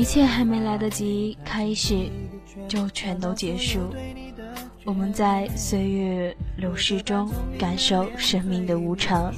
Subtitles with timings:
[0.00, 2.08] 一切还没来得及开始，
[2.66, 3.78] 就全都结束。
[4.82, 9.30] 我们在岁月流逝中感受生命的无常，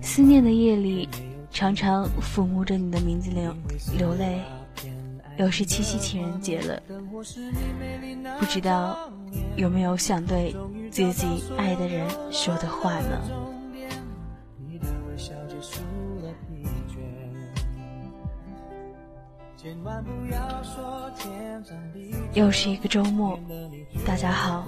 [0.00, 1.08] 思念的夜里，
[1.50, 3.52] 常常抚摸着你的名字流
[3.98, 4.38] 流泪。
[5.38, 6.80] 又是七夕情人节了，
[8.38, 8.96] 不知道
[9.56, 10.54] 有没有想对
[10.88, 13.45] 自己爱的人说的话呢？
[22.34, 23.38] 又是一个周末，
[24.06, 24.66] 大家好，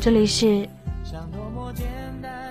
[0.00, 0.68] 这里是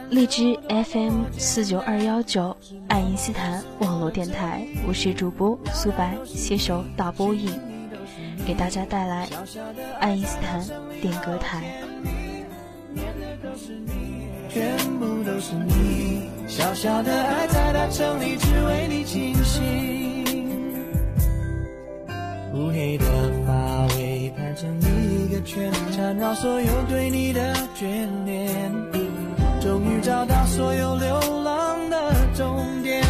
[0.10, 2.56] 荔枝 FM 四九二幺九
[2.90, 7.50] 爱因斯坦网络电台，我是主播苏白，携手大波音，
[8.46, 9.28] 给大家带来
[10.00, 10.62] 爱因斯坦
[11.02, 11.64] 点歌台。
[22.54, 23.06] 乌黑的
[23.48, 28.54] 发尾盘成一个圈，缠绕所有对你的眷恋。
[29.60, 33.04] 终于找到所有流浪的终点，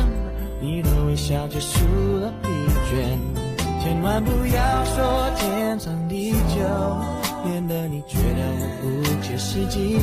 [0.62, 1.80] 你的微笑结束
[2.22, 2.48] 了疲
[2.96, 3.84] 倦。
[3.84, 6.98] 千万不要说天长地久，
[7.44, 8.44] 免得你觉得
[8.82, 10.00] 不切实际。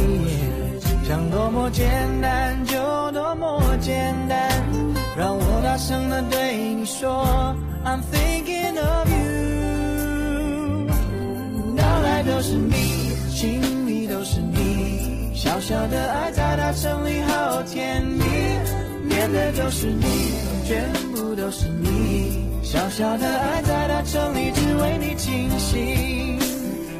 [1.05, 1.89] 想多么简
[2.21, 2.77] 单就
[3.13, 4.51] 多么简单，
[5.17, 7.57] 让我大声的对你说。
[7.83, 10.87] I'm thinking of you，
[11.75, 12.77] 脑袋都是你，
[13.31, 18.23] 心里都是你，小小的爱在大城里好甜蜜，
[19.09, 20.03] 念的都是你，
[20.67, 26.39] 全部都是你，小小的爱在大城里只为你倾心，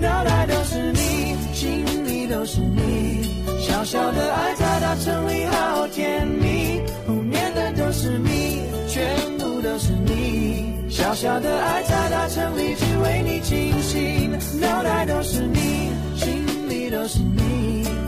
[0.00, 6.80] 脑袋都是你，心里都是你，小小的爱在大城里好甜蜜。
[7.06, 14.30] 湖面的都是你，全部都是你，小小的爱在大城里只为你倾心。
[14.60, 18.07] 脑袋都是你，心里都是你。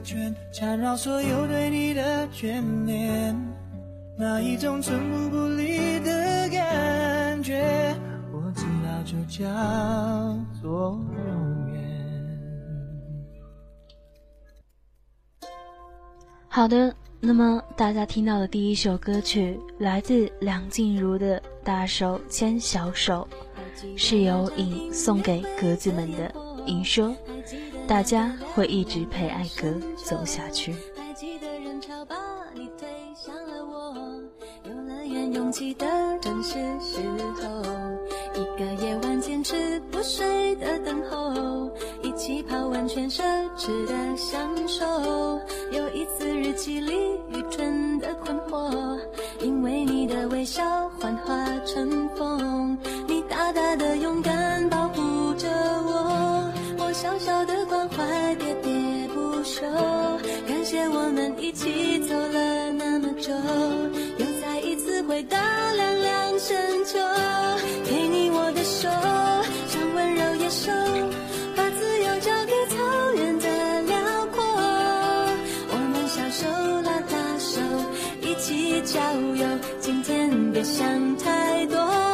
[0.00, 3.34] 圈缠绕所有对你的眷恋。
[4.16, 7.62] 那一种寸步不离的感觉，
[8.32, 12.58] 我知道就叫做永远。
[16.48, 23.26] 好的，那么大家听到的第一首歌曲，来自梁静茹的大手牵小手，
[23.96, 26.47] 是由颖送给格子们的。
[26.70, 27.16] 你说，
[27.86, 29.68] 大家会一直陪艾格
[30.04, 30.70] 走下去。
[30.96, 32.14] 还记得人潮把
[32.54, 32.86] 你推
[33.16, 34.22] 向了我，
[34.64, 35.86] 游乐园拥挤的
[36.20, 36.98] 正是时
[37.40, 37.62] 候。
[38.34, 43.22] 一个夜晚坚持不睡的等候，一起泡温泉奢
[43.56, 44.84] 侈的享受。
[45.72, 46.92] 有一次日记里
[47.30, 48.96] 愚蠢的困惑，
[49.40, 52.78] 因为你的微笑幻化成风，
[53.08, 54.27] 你大大的勇敢。
[57.00, 58.02] 小小的关怀，
[58.40, 59.62] 喋喋不休。
[60.48, 63.32] 感谢我们一起走了那么久，
[64.18, 65.38] 又再一次回到
[65.76, 66.98] 凉凉深秋。
[67.84, 68.88] 给你我的手，
[69.68, 70.72] 像温柔野兽，
[71.54, 74.42] 把自由交给草原的辽阔。
[75.68, 77.60] 我们小手拉大手，
[78.28, 79.00] 一起郊
[79.36, 80.84] 游，今天别想
[81.16, 82.07] 太多。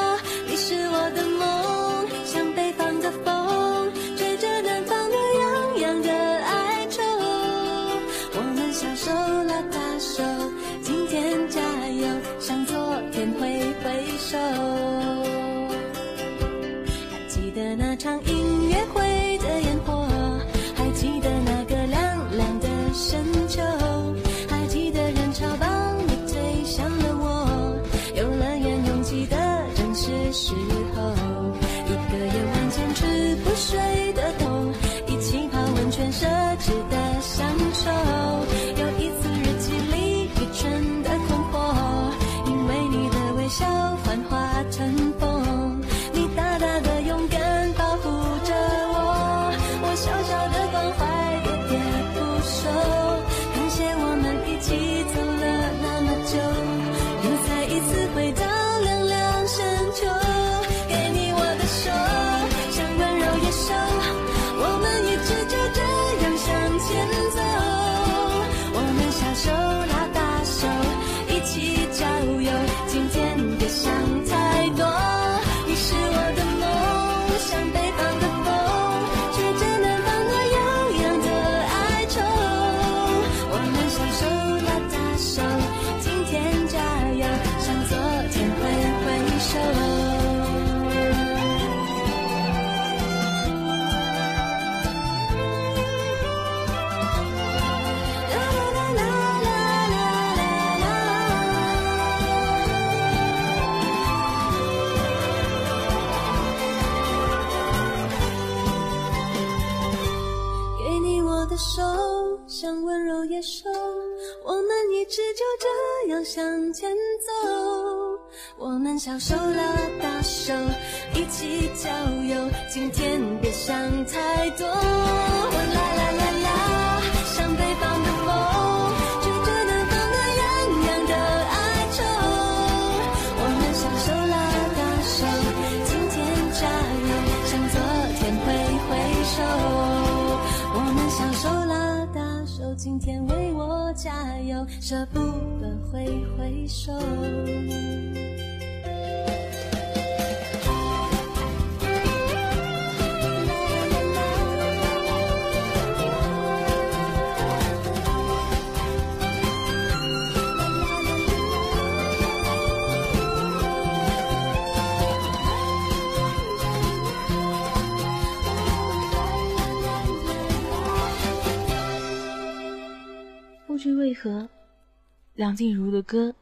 [175.34, 176.32] 梁静茹的歌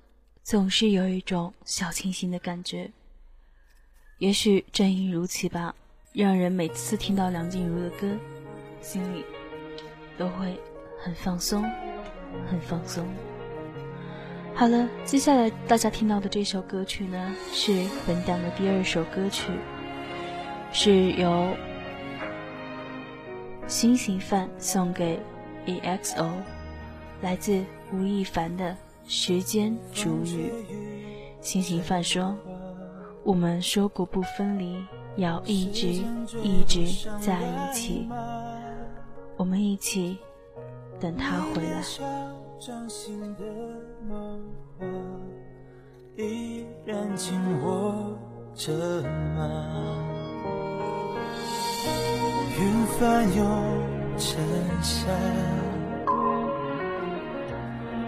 [0.42, 2.92] 总是有一种小清新的感觉，
[4.18, 5.74] 也许正因如此吧，
[6.12, 8.06] 让人每次听到梁静茹的歌，
[8.82, 9.24] 心里
[10.18, 10.54] 都会
[11.02, 11.62] 很放松，
[12.46, 13.06] 很放松。
[14.54, 19.50] 好了，接下来大家听到的这首歌曲呢，是本档的第二首歌曲，
[20.70, 21.30] 是由
[23.66, 25.18] 《新型范送给
[25.64, 26.30] EXO，
[27.22, 27.64] 来自。
[27.92, 28.74] 吴亦凡的
[29.06, 30.50] 时间煮雨，
[31.42, 32.34] 星星饭说
[33.22, 34.74] ：“我们说过不分离，
[35.16, 35.88] 要一直
[36.42, 36.86] 一直
[37.20, 38.08] 在一起。
[39.36, 40.16] 我们一起
[40.98, 41.82] 等他回来。”
[46.16, 48.18] 依然紧握
[48.54, 48.70] 着
[49.00, 49.08] 云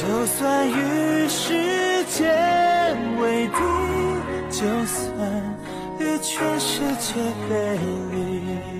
[0.00, 2.30] 就算与世界
[3.20, 3.60] 为敌，
[4.48, 5.58] 就算
[5.98, 7.14] 与全世界
[7.48, 7.76] 背
[8.12, 8.77] 离。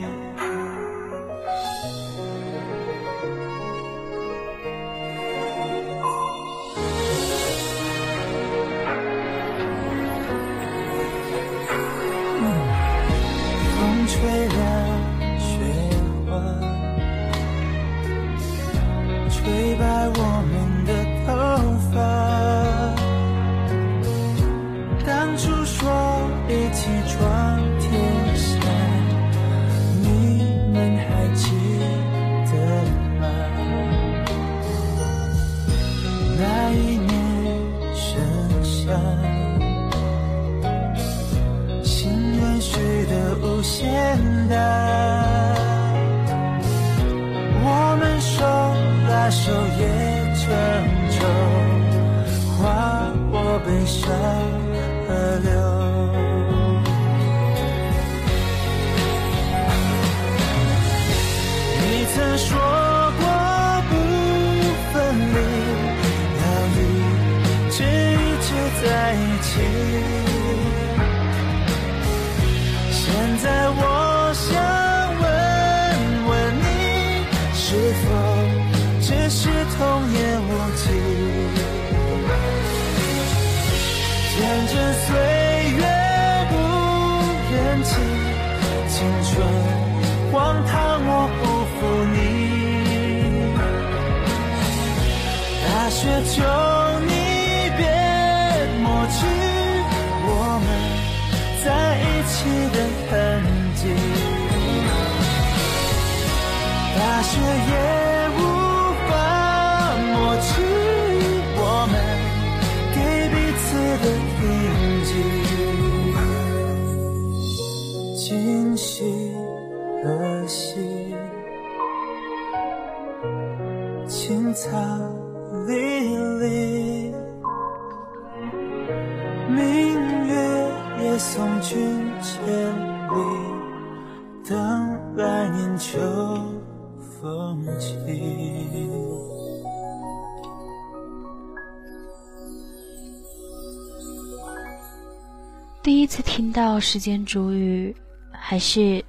[146.81, 147.95] 时间煮雨，
[148.33, 149.05] 还是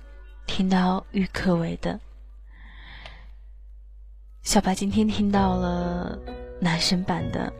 [0.47, 1.99] 听到郁可唯的。
[4.41, 6.17] 小白今天听到了
[6.59, 7.51] 男生版的，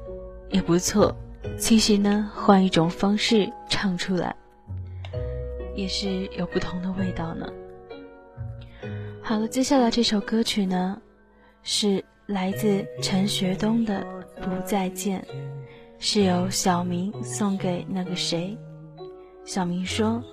[0.49, 1.13] 也不错。
[1.57, 4.35] 其实呢，换一种方式唱出来，
[5.75, 7.47] 也是有不同的味道呢。
[9.21, 10.99] 好了，接下来这首歌曲呢，
[11.63, 14.03] 是来自陈学冬的
[14.43, 15.21] 《不再见》，
[15.99, 18.57] 是由小明送给那个谁。
[19.51, 20.23] 小明说：“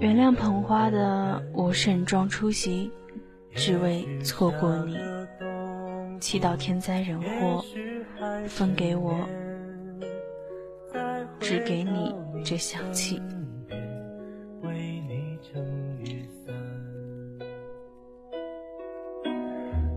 [0.00, 2.90] 原谅捧花的，我盛装出席，
[3.54, 4.96] 只为错过你。
[6.18, 7.62] 祈祷天灾人祸，
[8.48, 9.18] 分给我，
[11.40, 13.20] 只给你，这香气。”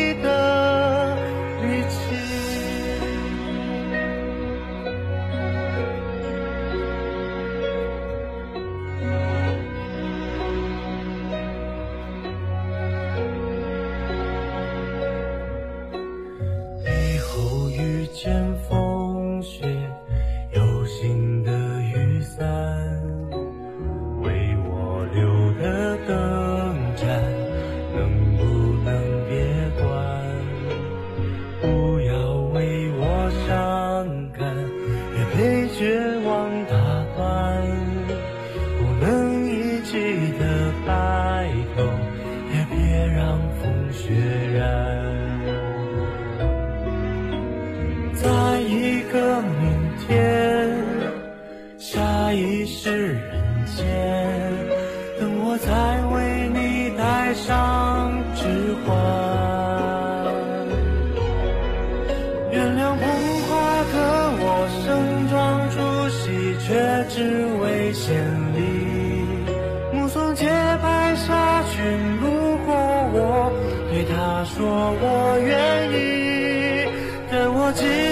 [72.22, 72.28] 如
[72.66, 72.74] 果
[73.14, 73.52] 我
[73.92, 74.66] 对他说
[75.02, 75.54] 我愿
[75.94, 76.90] 意，
[77.32, 78.07] 但我只。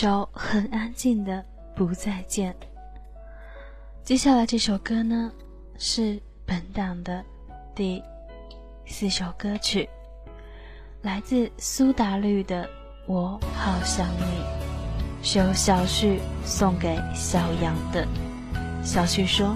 [0.00, 1.44] 首很安静的
[1.76, 2.56] 不再见。
[4.02, 5.30] 接下来这首歌呢，
[5.76, 7.22] 是本党的
[7.74, 8.02] 第
[8.86, 9.86] 四首歌曲，
[11.02, 12.64] 来自苏打绿的
[13.04, 14.22] 《我好想你》，
[15.22, 18.08] 是由小旭送给小杨的。
[18.82, 19.54] 小旭说：“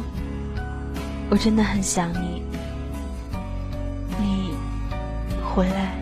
[1.33, 2.43] 我真的很想你，
[4.21, 4.55] 你
[5.43, 5.95] 回来。”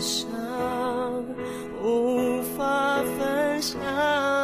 [0.00, 0.28] 伤
[1.82, 4.35] 无法分享。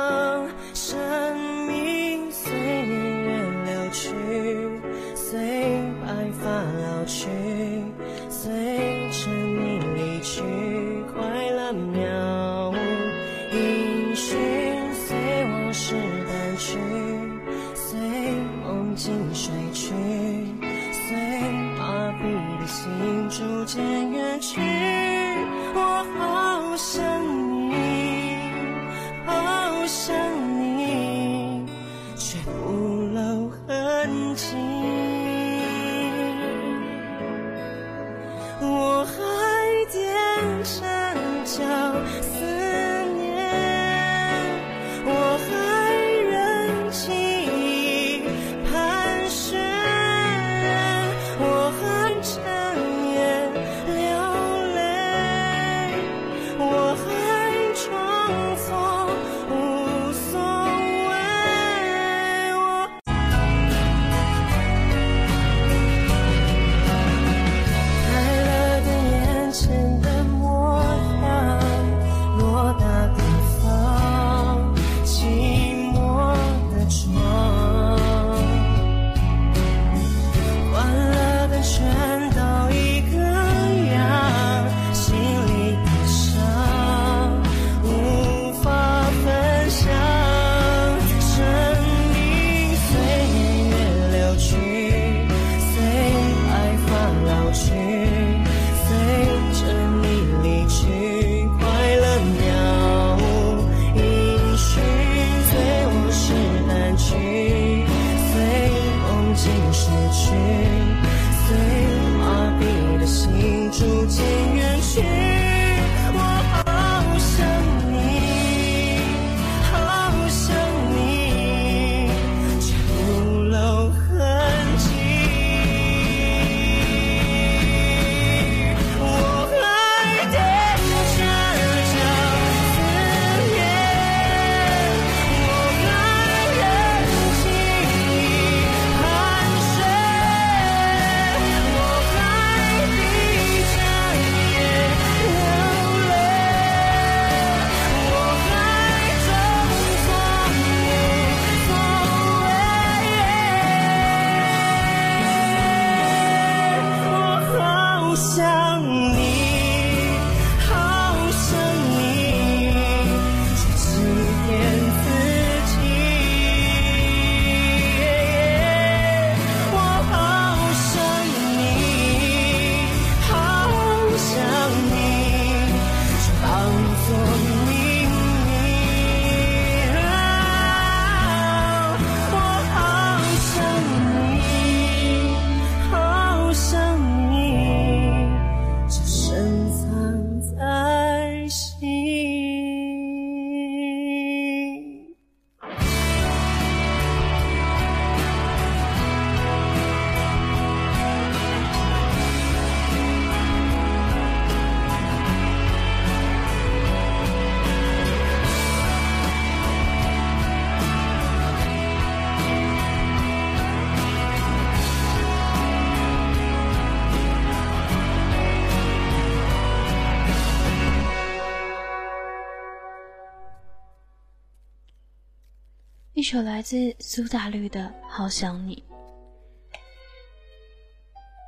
[226.22, 228.76] 一首来自苏打绿的《好想你》。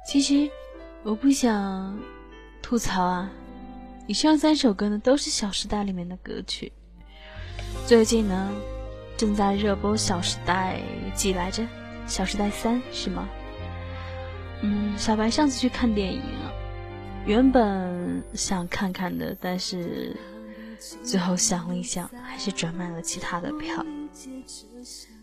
[0.05, 0.51] 其实
[1.05, 1.97] 我不想
[2.61, 3.31] 吐槽啊，
[4.09, 6.73] 以上三首歌呢都是《小时代》里面的歌曲。
[7.87, 8.51] 最近呢，
[9.17, 10.81] 正在热播《小时代》
[11.17, 11.63] 几来着？
[12.09, 13.29] 《小时代三》是吗？
[14.63, 16.21] 嗯，小白上次去看电影，
[17.25, 20.17] 原本想看看的，但是
[21.05, 23.87] 最后想了一想，还是转卖了其他的票。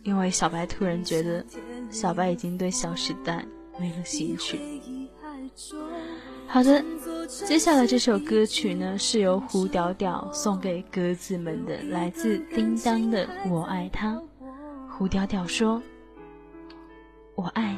[0.04, 1.44] 因为小白突然觉得，
[1.90, 3.46] 小白已经对《小时代》
[3.80, 4.60] 没了兴趣。
[6.48, 6.84] 好的，
[7.28, 14.14] 接下来这首歌曲呢，是由胡屌屌送给鸽子们的，《来自叮当的我爱他》。
[14.90, 15.82] 胡屌屌说
[17.36, 17.78] ：“我爱。”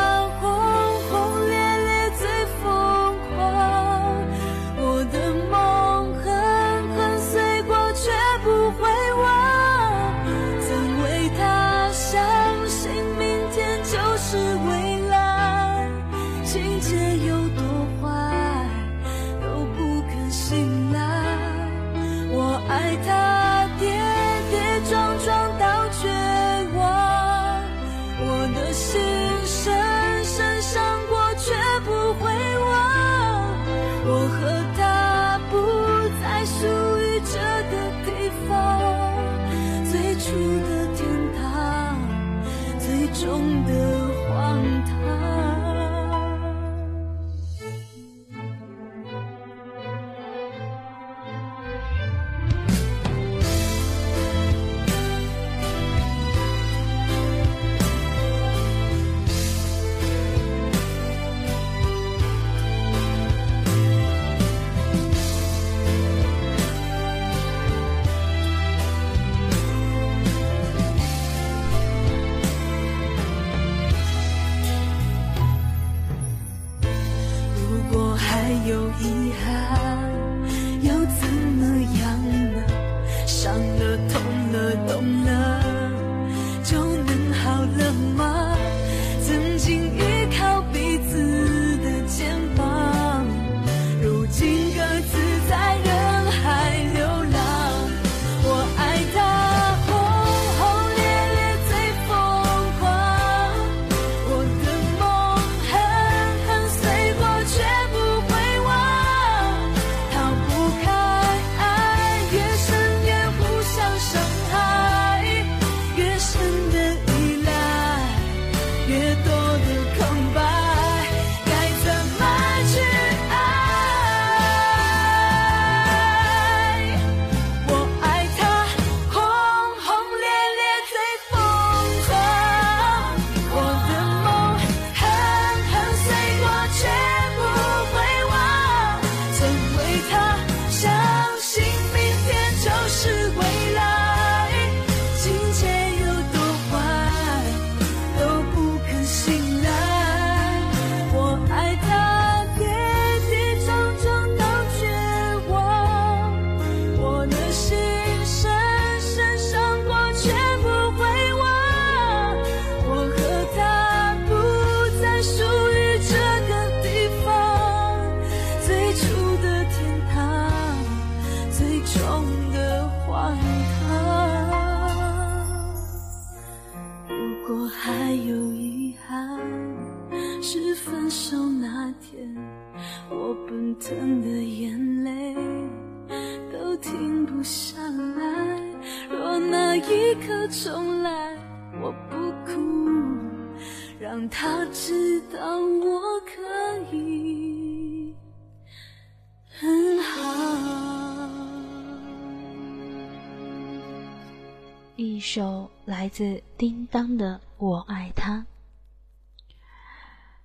[205.33, 206.23] 首来自
[206.57, 208.45] 《叮当》的《我爱他》，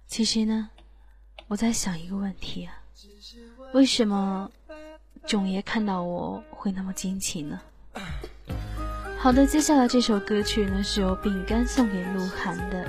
[0.07, 0.71] 其实呢，
[1.49, 2.79] 我在想一个问题啊，
[3.75, 4.49] 为什么
[5.27, 7.61] 炯爷看到我会那么惊奇呢？
[9.19, 12.89] 好的，接下来这首歌曲呢是由饼干送给鹿晗的，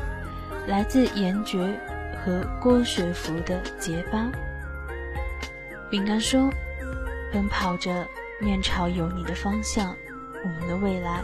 [0.67, 1.57] 来自严爵
[2.23, 4.19] 和郭学福的《结巴》。
[5.89, 6.47] 饼干说
[7.33, 8.05] ：“奔跑着，
[8.39, 9.91] 面朝有你的方向，
[10.43, 11.23] 我们的未来。”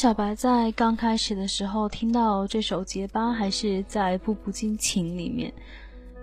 [0.00, 5.52] 小白在刚开始的时候听到这首《结巴》，还是在《步步惊情》里面。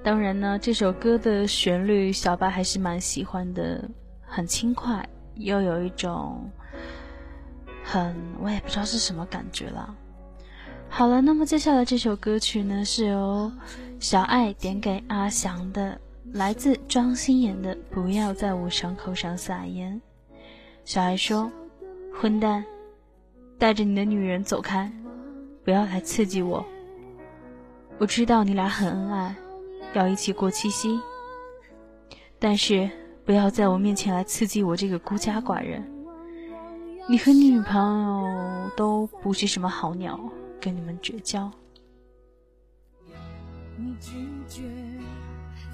[0.03, 3.87] 当然呢，这首歌的旋律小白还是蛮喜欢的，
[4.25, 6.49] 很轻快，又有一种
[7.83, 9.93] 很我也不知道是什么感觉了。
[10.89, 13.51] 好了，那么接下来这首歌曲呢，是由
[13.99, 15.95] 小爱点给阿翔的，
[16.33, 20.01] 来自庄心妍的《不要在我伤口上撒盐》。
[20.83, 21.51] 小爱说
[22.19, 22.65] ：“混蛋。”
[23.59, 24.91] 带着你的女人走开，
[25.63, 26.63] 不要来刺激我。
[27.97, 29.35] 我知道你俩很恩爱，
[29.93, 30.99] 要一起过七夕。
[32.39, 32.87] 但是
[33.25, 35.83] 不要在我面前来刺激我这个孤家寡人。
[37.09, 40.19] 你和你女朋友都不是什么好鸟，
[40.61, 41.49] 跟你们绝交。
[43.79, 44.11] 你拒
[44.47, 44.61] 绝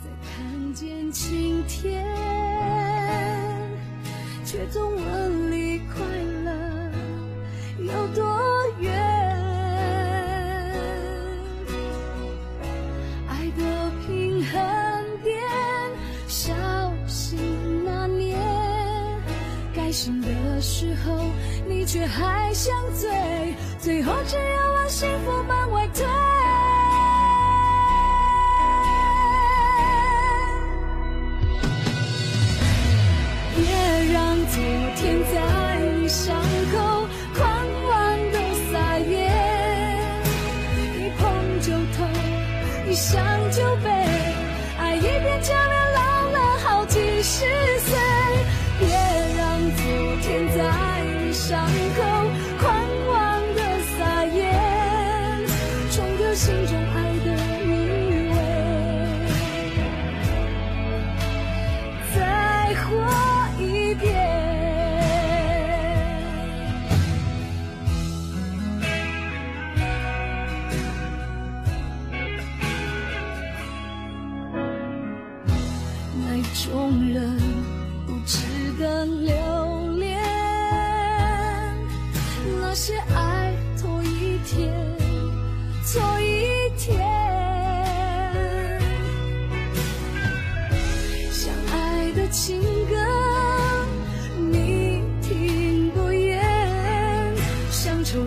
[0.02, 2.06] 再看见晴天，
[4.46, 4.66] 却
[7.86, 8.26] 有多
[8.80, 8.94] 远？
[13.28, 14.54] 爱的平衡
[15.22, 15.36] 点，
[16.28, 16.54] 小
[17.08, 17.42] 心
[17.84, 18.34] 那年，
[19.76, 21.20] 该醒的时候，
[21.68, 23.10] 你却还想醉，
[23.82, 26.73] 最后只有往幸福门外推。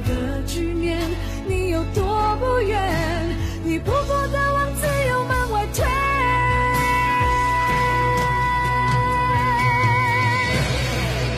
[0.02, 0.98] 的局面，
[1.46, 2.78] 你有多不愿？
[3.62, 5.84] 你不步的往自由门外推，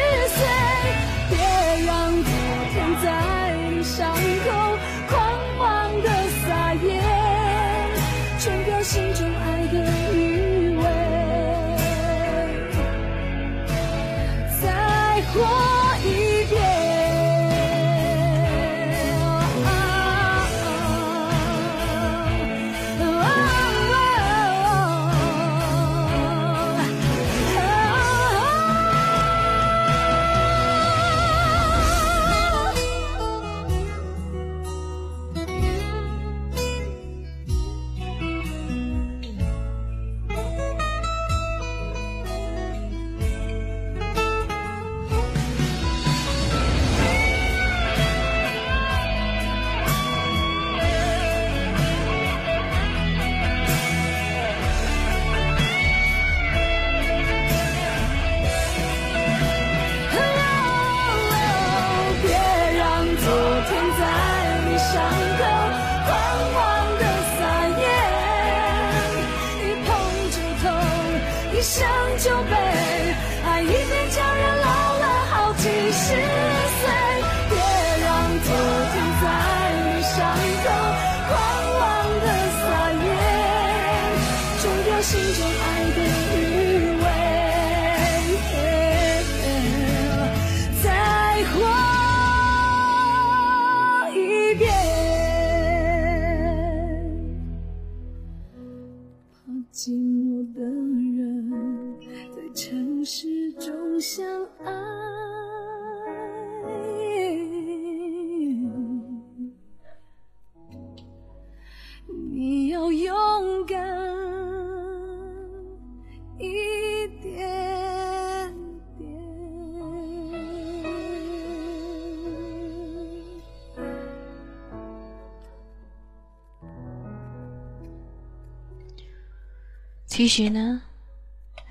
[130.16, 130.80] 其实呢，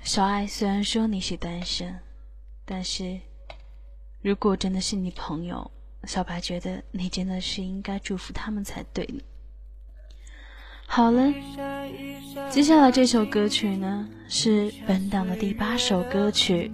[0.01, 1.97] 小爱虽然说你是单身，
[2.65, 3.17] 但是
[4.21, 5.71] 如果真的是你朋友，
[6.03, 9.09] 小白觉得你真的是应该祝福他们才对。
[10.85, 11.33] 好了，
[12.49, 16.69] 接下来这首歌曲呢是本档的第八首歌曲，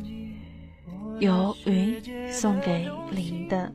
[1.19, 2.01] 由云
[2.33, 3.71] 送给林的，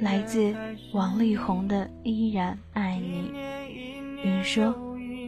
[0.00, 0.54] 来自
[0.92, 3.30] 王力宏的《依然爱你》。
[4.22, 4.72] 云说：“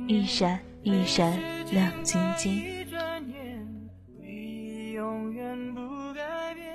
[0.06, 1.36] 一闪一闪。”
[1.70, 3.66] 亮晶晶，一转眼，
[4.18, 5.80] 回忆永远不
[6.14, 6.66] 改变，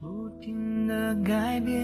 [0.00, 1.76] 不停的改变。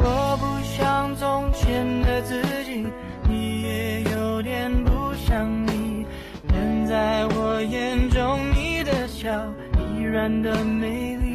[0.00, 2.84] 我不像从前的自己，
[3.28, 6.04] 你也有点不像你。
[6.48, 9.30] 但在我眼中，你的笑
[9.96, 11.34] 依然的美丽。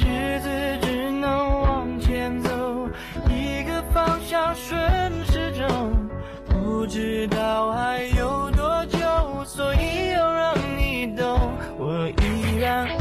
[0.00, 1.30] 日子只能
[1.60, 2.88] 往前走，
[3.28, 5.99] 一个方向，顺时钟。
[6.92, 8.98] 不知道还有多久，
[9.44, 11.22] 所以要让你懂，
[11.78, 12.99] 我依然。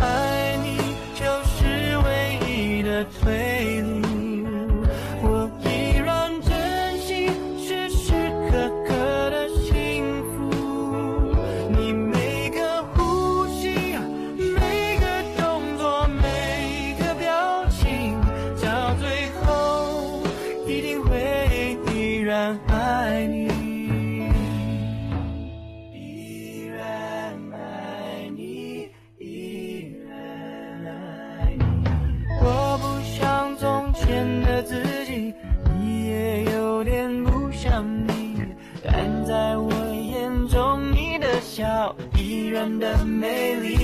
[43.20, 43.79] Maylee.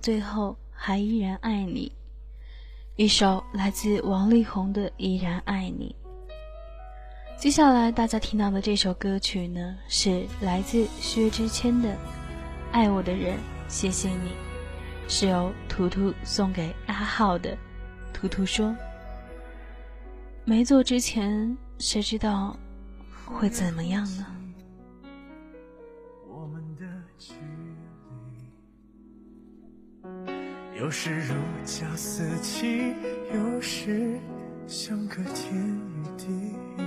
[0.00, 1.92] 最后还依然爱你，
[2.96, 5.94] 一首来自王力宏的《依然爱你》。
[7.38, 11.88] 接下来大家听到的这首歌曲呢，是来自薛之谦的
[12.72, 13.36] 《爱我的人
[13.68, 14.30] 谢谢你》，
[15.08, 17.56] 是由图图送给阿浩的。
[18.14, 18.74] 图图说
[20.46, 22.54] ：“没做之前，谁知道
[23.26, 24.26] 会怎么样呢？”
[30.80, 32.94] 有时如胶似漆，
[33.34, 34.18] 有时
[34.66, 36.82] 相隔天与地，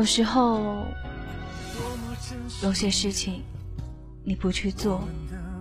[0.00, 0.86] 有时候，
[2.62, 3.42] 有些事情
[4.24, 5.06] 你不去做，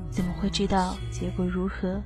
[0.09, 2.01] 怎么会知道结果如何？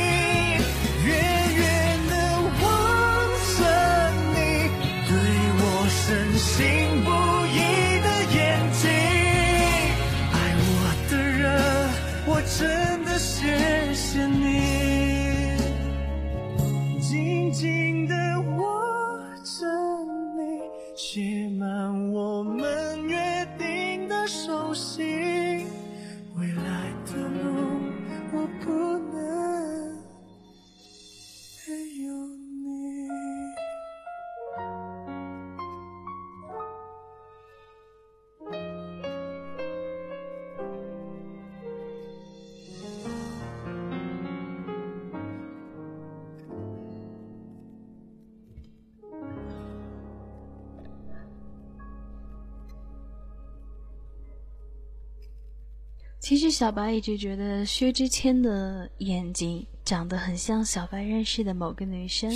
[56.30, 62.32] 其实小白一直觉得薛之谦的眼睛长得很像小白认识的某个女生，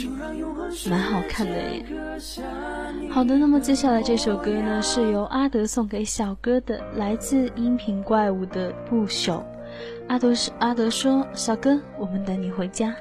[0.91, 1.87] 蛮好看的耶。
[3.09, 9.27] 好的，那么接下来这首歌呢，是由阿德送给小哥的，来自音频怪物的《不朽》。
[10.09, 12.93] 阿德是阿德说，小哥，我们等你回家。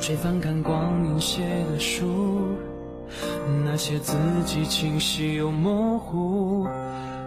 [0.01, 2.41] 去翻看光阴写的书，
[3.64, 4.14] 那些字
[4.45, 6.66] 迹清晰又模糊。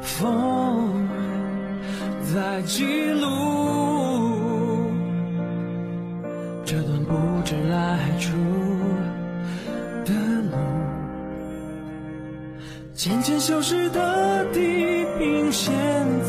[0.03, 1.07] 风
[2.34, 2.84] 在记
[3.20, 3.28] 录
[6.66, 7.14] 这段不
[7.45, 8.32] 知来处
[10.05, 10.14] 的
[10.49, 10.57] 路，
[12.95, 14.59] 渐渐消失的地
[15.20, 15.74] 平线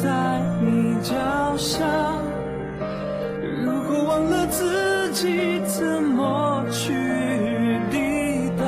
[0.03, 2.22] 在你脚下。
[3.95, 6.93] 我忘了自己怎么去
[7.91, 8.65] 抵达，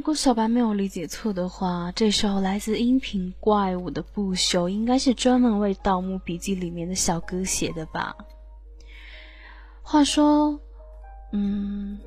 [0.00, 8.16] 如果小白没有理解错的话，这首来自音频怪物的《不朽》应该是专门为《盗墓笔记》里面的小哥写的吧？
[9.82, 10.58] 话说，
[11.32, 11.98] 嗯，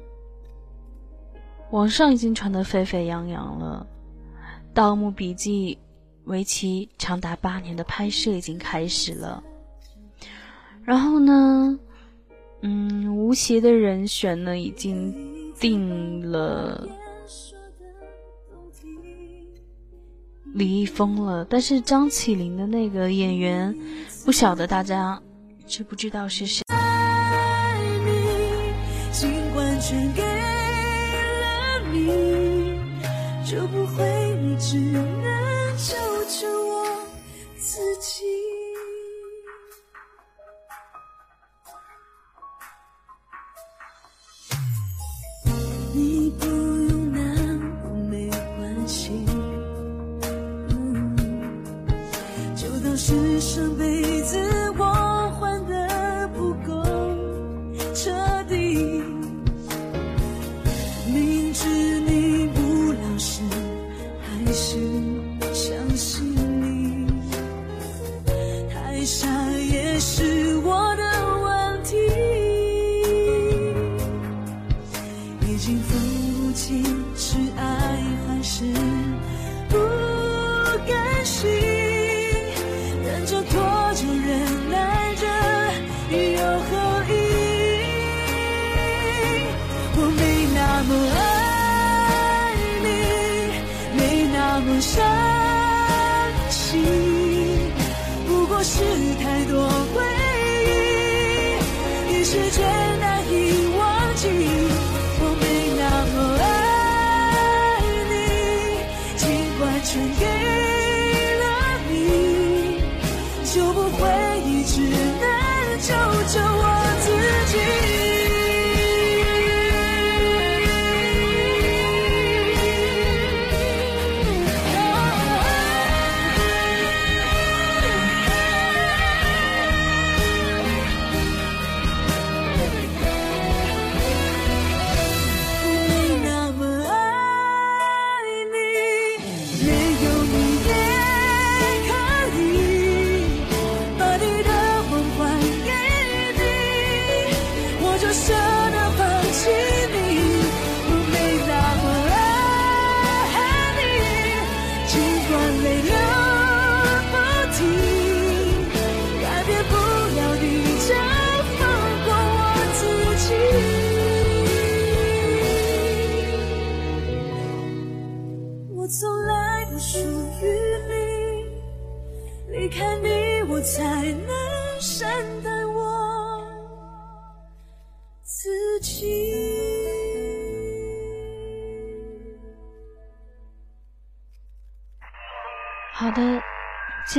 [1.69, 3.85] 网上已经传得沸沸扬扬了，
[4.73, 5.77] 《盗墓笔记》
[6.27, 9.43] 为期长达八年的拍摄已经开始了。
[10.83, 11.77] 然后呢，
[12.61, 15.13] 嗯，吴邪的人选呢已经
[15.59, 16.87] 定了。
[20.53, 23.75] 李易峰了，但是张起灵的那个演员，
[24.23, 25.19] 不晓得大家
[25.67, 26.63] 知不知道是谁。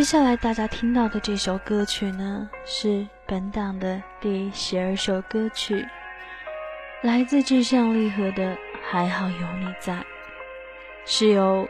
[0.05, 5.83] 接下来大家听到的这首歌曲呢，是本党的第十二首歌曲，
[7.01, 8.53] 来自至上励合的
[8.87, 9.95] 《还好有你在》，
[11.07, 11.67] 是由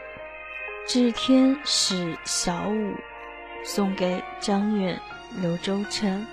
[0.85, 2.93] 志天使小五
[3.63, 4.99] 送给张远、
[5.39, 6.27] 刘洲成、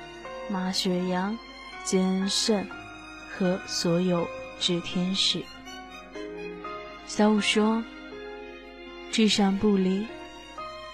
[0.50, 1.38] 马雪阳、
[1.84, 2.66] 金恩圣
[3.30, 4.26] 和所有
[4.58, 5.40] 至天使。
[7.06, 7.80] 小五说
[9.12, 10.04] ：“志向不离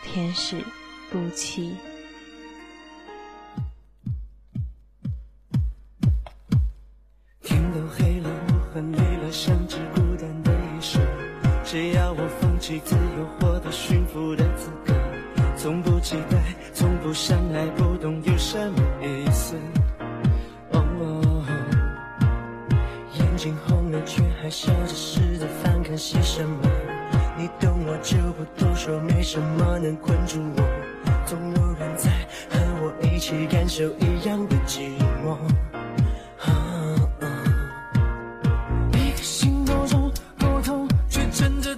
[0.04, 0.62] 天使。”
[1.10, 1.74] 不弃。
[7.42, 11.00] 天都黑了，我很累了，像只孤单的野兽。
[11.64, 14.92] 谁要我放弃自由，获得驯服的资格？
[15.56, 16.36] 从不期待，
[16.74, 19.56] 从不相爱，不懂有什么意思。
[20.72, 21.44] 哦，
[23.14, 26.62] 眼睛红了，却还笑着，试着反抗些什么？
[27.38, 30.77] 你懂我就不多说，没什么能困住我。
[31.28, 32.08] 总有人在
[32.48, 34.88] 和我一起感受一样的寂
[35.22, 35.36] 寞。
[38.98, 41.76] 一个心多重不痛，却撑着。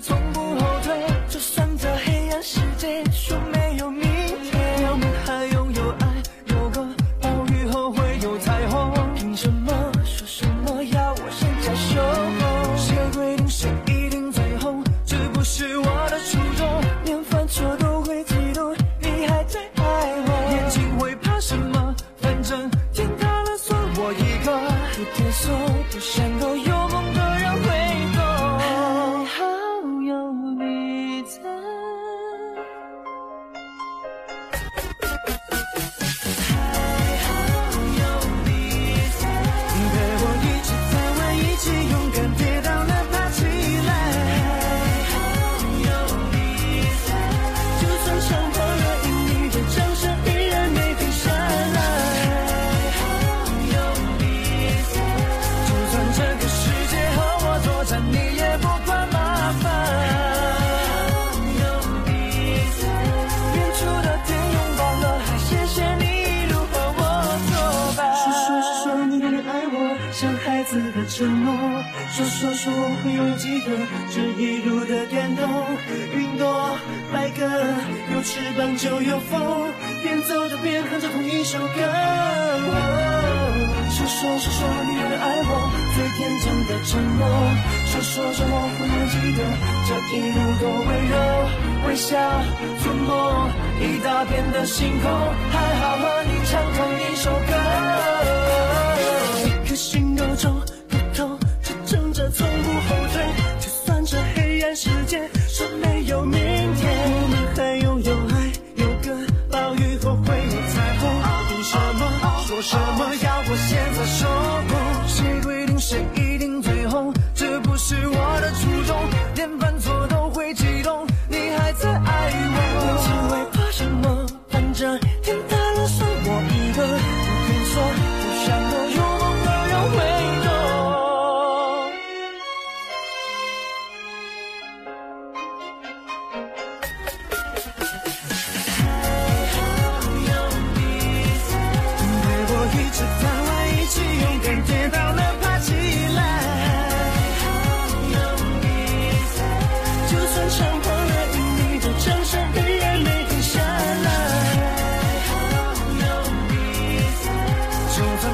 [158.01, 158.30] children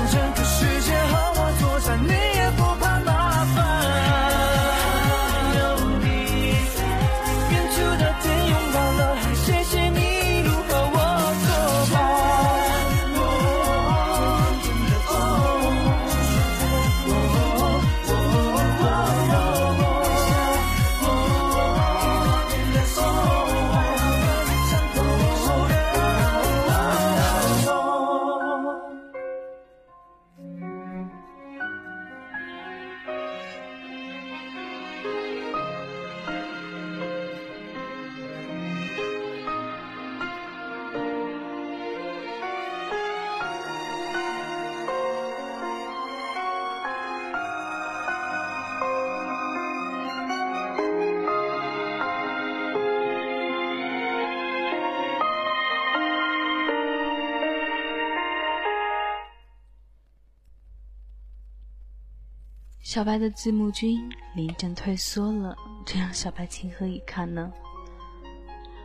[62.97, 67.53] 小白的字幕君临阵退缩了，这让小白情何以堪呢？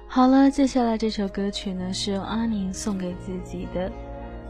[0.06, 3.90] 好了，接下来这首歌曲呢是由阿宁送给自己的，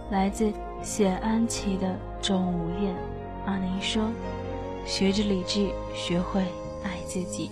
[0.09, 0.51] 来自
[0.81, 1.85] 谢安琪的
[2.23, 2.91] 《钟无艳》。
[3.45, 4.09] 阿宁说
[4.83, 6.41] ：“学着理智，学会
[6.83, 7.51] 爱自己。”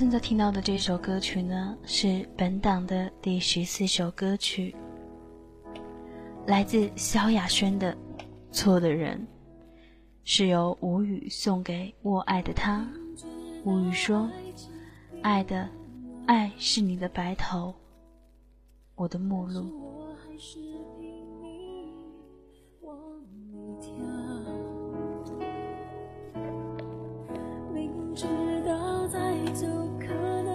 [0.00, 4.74] 现在听到的这首歌曲呢，是本档的第十四首歌曲，
[6.46, 7.92] 来自萧亚轩的
[8.50, 9.18] 《错的人》，
[10.24, 12.82] 是由吴语送给我爱的他。
[13.66, 14.26] 吴语说
[15.20, 15.68] ：“爱的
[16.26, 17.74] 爱是你的白头，
[18.94, 19.66] 我的目录。”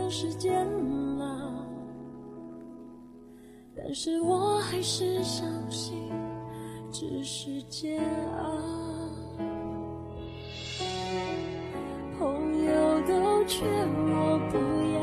[0.10, 0.66] 时间
[1.18, 1.66] 了，
[3.76, 5.96] 但是我还是相信，
[6.92, 8.02] 只是煎
[8.38, 8.58] 熬。
[12.20, 13.66] 朋友都劝
[14.06, 14.56] 我不
[14.94, 15.00] 要，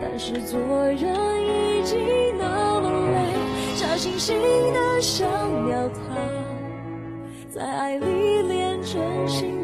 [0.00, 0.58] 但是做
[0.88, 1.25] 人。
[5.00, 5.26] 想
[5.68, 6.00] 要逃
[7.54, 9.55] 在爱里练真心。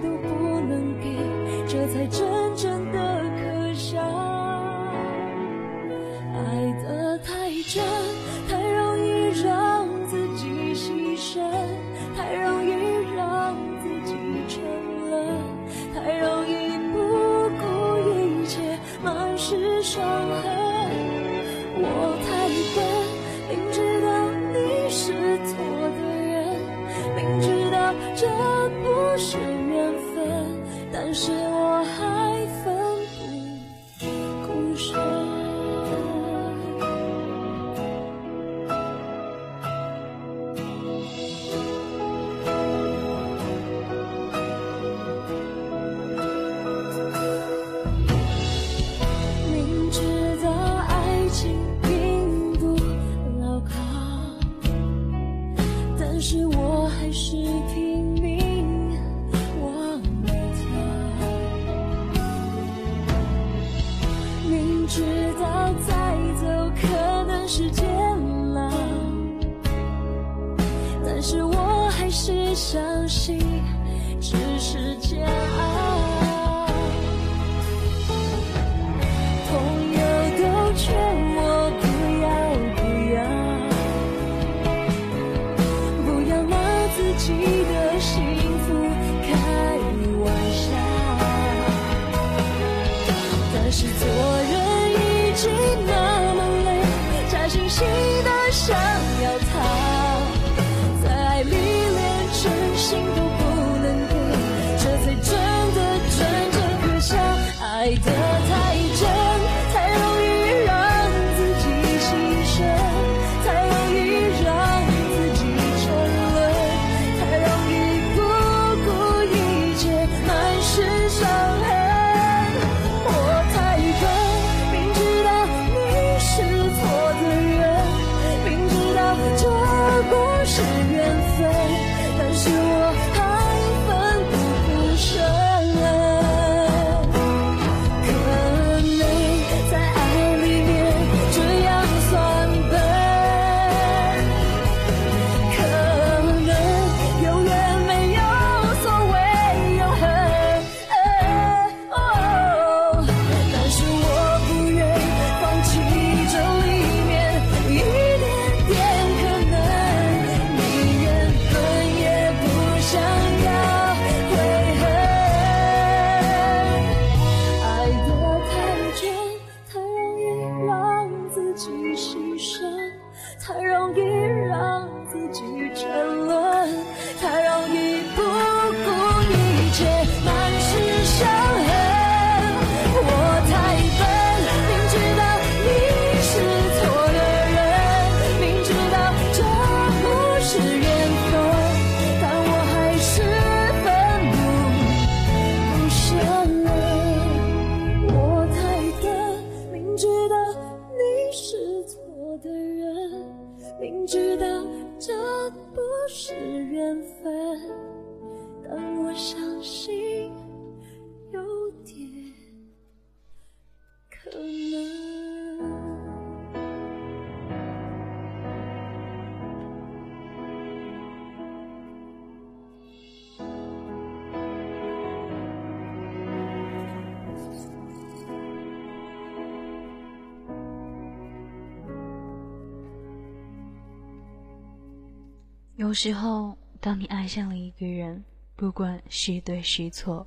[235.92, 238.24] 有时候，当你爱上了一个人，
[238.56, 240.26] 不管是对是错，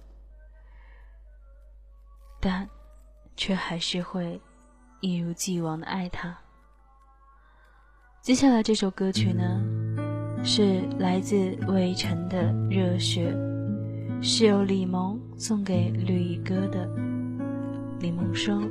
[2.40, 2.70] 但
[3.36, 4.40] 却还是会
[5.02, 6.38] 一如既往的爱他。
[8.22, 9.60] 接下来这首歌曲呢，
[10.44, 13.34] 是来自魏晨的《热血》，
[14.22, 16.88] 是由李萌送给绿衣哥的。
[18.00, 18.62] 李萌说：“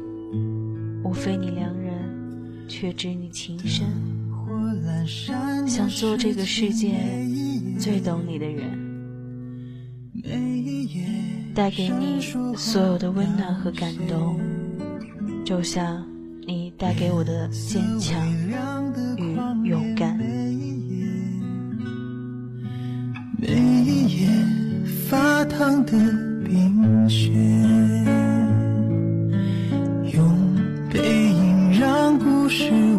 [1.02, 3.92] 我非你良人，却知你情深。”
[5.66, 6.94] 想做这个世界
[7.78, 8.70] 最懂你的人，
[11.54, 12.20] 带给你
[12.56, 14.38] 所有的温暖和感动，
[15.44, 16.04] 就像
[16.46, 18.20] 你带给我的坚强
[19.16, 20.16] 与勇敢。
[23.38, 24.28] 每一夜，
[25.08, 25.92] 发烫的
[26.44, 27.30] 冰雪，
[30.12, 30.34] 用
[30.90, 31.00] 背
[31.32, 32.93] 影让故事。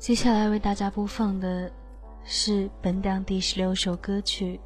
[0.00, 1.70] 接下来为大家播放的
[2.24, 4.58] 是本档第十六首歌曲，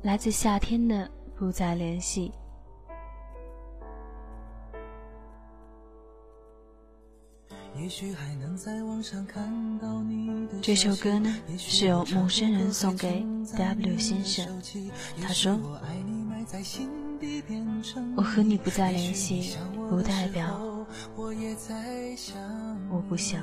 [0.00, 2.32] 来自夏天的不再联系。
[10.62, 13.22] 这首歌呢，是由陌生人送给
[13.58, 14.62] W 先生。
[15.20, 15.58] 他说
[18.16, 19.58] ：“我和你不再联系，
[19.90, 20.58] 不代表
[22.88, 23.42] 我不想。”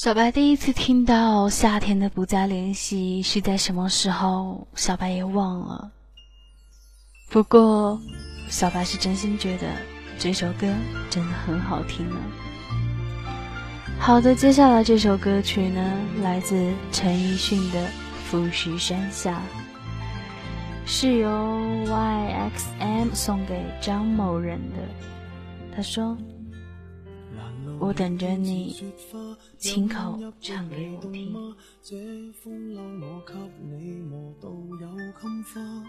[0.00, 4.66] 小白第一次听到夏天的不再联系是在什么时候？
[4.74, 5.92] 小白也忘了。
[7.30, 8.00] 不过，
[8.48, 9.66] 小白是真心觉得
[10.18, 10.66] 这首歌
[11.10, 12.16] 真的很好听呢。
[13.98, 17.78] 好的，接下来这首歌曲呢，来自陈奕迅的
[18.24, 19.42] 《富士山下》，
[20.90, 21.28] 是由
[21.84, 24.76] YXM 送给张某人的。
[25.76, 26.16] 他说
[27.78, 28.94] ：“我等着你。”
[29.60, 31.94] 请求你好吗这
[32.42, 33.34] 风褛我给
[33.66, 34.48] 你磨到
[34.80, 34.88] 有
[35.20, 35.84] 襟花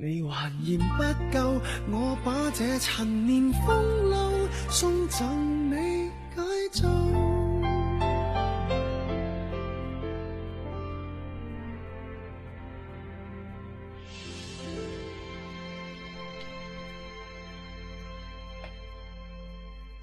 [0.00, 1.02] 你还嫌不
[1.36, 1.60] 够
[1.90, 6.40] 我把这陈年风褛送赠你解
[6.82, 6.88] 咒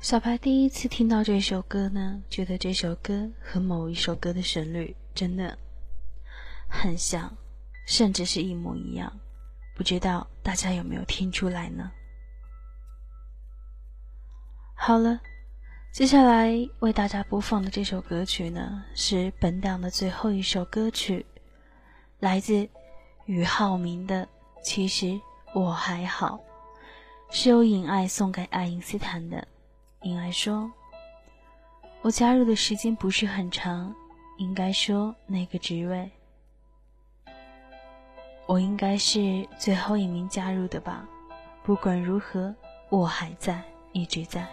[0.02, 5.58] 小白第一次听到这首歌呢觉得这首歌和某一首歌的旋律真的
[6.68, 7.34] 很像
[7.88, 9.12] 甚至是一模一样
[9.76, 11.92] 不知道大家有没有听出来呢？
[14.74, 15.20] 好了，
[15.92, 16.50] 接下来
[16.80, 21.26] 为大家播放的这首歌曲呢，是本党的最后一首歌曲，
[22.20, 22.68] 来自
[23.26, 24.24] 于浩明的
[24.64, 25.20] 《其实
[25.54, 26.40] 我还好》，
[27.36, 29.46] 是由尹爱送给爱因斯坦的。
[30.04, 30.72] 尹爱说
[32.02, 33.94] ：“我加入的时间不是很长，
[34.38, 36.10] 应该说那个职位。”
[38.48, 41.04] 我应该是最后一名加入的吧，
[41.64, 42.54] 不管如何，
[42.90, 43.60] 我还在，
[43.92, 44.46] 一直在。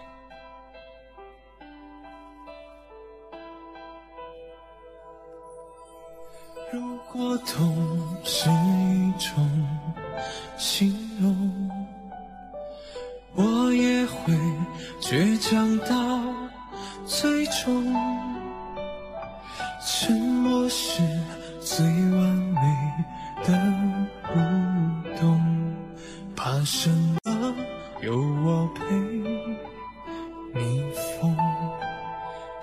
[6.71, 9.67] 如果痛是一种
[10.57, 10.91] 形
[11.21, 11.61] 容，
[13.35, 14.33] 我也会
[14.99, 16.23] 倔强到
[17.05, 17.93] 最终。
[19.85, 21.03] 沉默是
[21.61, 22.63] 最完美。
[23.45, 23.73] 的
[24.23, 25.73] 不懂，
[26.35, 26.89] 怕什
[27.25, 27.55] 么？
[28.01, 28.83] 有我陪，
[30.57, 30.81] 你
[31.19, 31.35] 疯。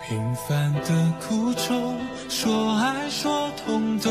[0.09, 1.97] 平凡的苦衷，
[2.29, 4.11] 说爱说痛都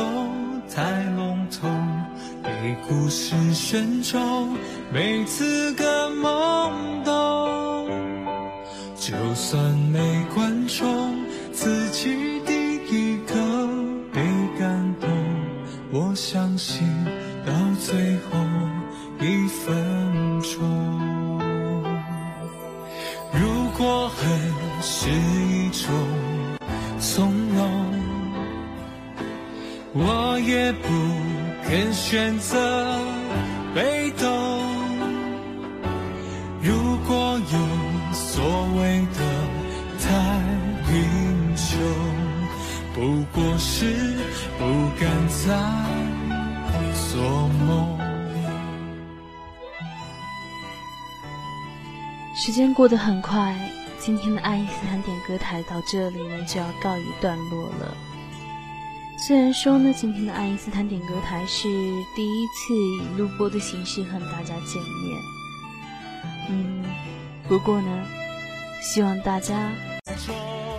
[0.74, 1.70] 太笼统，
[2.44, 2.50] 被
[2.88, 4.56] 故事选中，
[4.94, 7.98] 没资格懵懂。
[8.96, 11.19] 就算没观众。
[32.00, 32.56] 选择
[33.76, 34.26] 被动，
[36.64, 36.74] 如
[37.06, 38.42] 果有所
[38.80, 39.22] 谓的
[40.02, 40.38] 太
[40.94, 41.80] 英雄，
[42.96, 43.02] 不
[43.38, 43.94] 过是
[44.58, 44.66] 不
[45.00, 45.54] 敢再
[47.12, 47.22] 做
[47.68, 48.00] 梦。
[52.34, 53.54] 时间过得很快，
[54.00, 58.09] 今天的爱因斯坦点歌台到这里呢，就要告一段落了。
[59.30, 61.68] 虽然说呢，今天的爱因斯坦点歌台是
[62.15, 65.23] 第一次以录播的形式和大家见面，
[66.49, 66.84] 嗯，
[67.47, 68.06] 不过呢，
[68.81, 69.72] 希望大家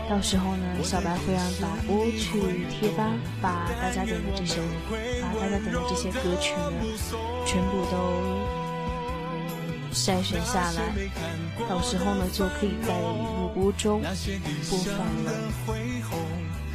[0.09, 4.57] 到时候呢，小白会让老邬去贴吧把大家点的这首，
[5.33, 6.75] 把大家点的这些歌曲呢，
[7.47, 8.21] 全部都
[9.95, 11.09] 筛选下来，
[11.69, 14.03] 到时候呢就可以在录播中
[14.69, 16.30] 播放了。